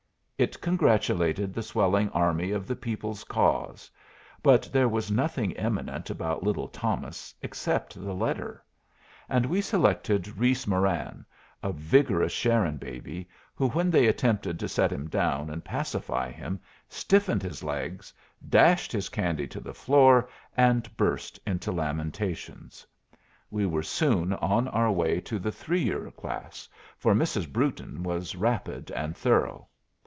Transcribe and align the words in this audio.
It 0.43 0.59
congratulated 0.59 1.53
the 1.53 1.61
swelling 1.61 2.09
army 2.09 2.49
of 2.49 2.65
the 2.65 2.75
People's 2.75 3.23
Cause. 3.23 3.91
But 4.41 4.67
there 4.73 4.89
was 4.89 5.11
nothing 5.11 5.55
eminent 5.55 6.09
about 6.09 6.41
little 6.41 6.67
Thomas 6.67 7.35
except 7.43 7.93
the 7.93 8.15
letter; 8.15 8.65
and 9.29 9.45
we 9.45 9.61
selected 9.61 10.39
Reese 10.39 10.65
Moran, 10.65 11.27
a 11.61 11.71
vigorous 11.71 12.31
Sharon 12.31 12.77
baby, 12.77 13.29
who, 13.53 13.69
when 13.69 13.91
they 13.91 14.07
attempted 14.07 14.57
to 14.61 14.67
set 14.67 14.91
him 14.91 15.07
down 15.07 15.51
and 15.51 15.63
pacify 15.63 16.31
him, 16.31 16.59
stiffened 16.89 17.43
his 17.43 17.61
legs, 17.63 18.11
dashed 18.49 18.91
his 18.91 19.09
candy 19.09 19.45
to 19.45 19.59
the 19.59 19.75
floor, 19.75 20.27
and 20.57 20.97
burst 20.97 21.39
into 21.45 21.71
lamentation. 21.71 22.71
We 23.51 23.67
were 23.67 23.83
soon 23.83 24.33
on 24.33 24.67
our 24.69 24.91
way 24.91 25.19
to 25.21 25.37
the 25.37 25.51
3 25.51 25.83
year 25.83 26.09
class, 26.09 26.67
for 26.97 27.13
Mrs. 27.13 27.47
Brewton 27.53 28.01
was 28.01 28.35
rapid 28.35 28.89
and 28.93 29.15
thorough. 29.15 29.67